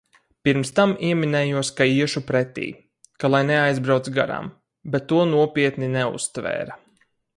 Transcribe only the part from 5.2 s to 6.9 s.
nopietni neuztvēra.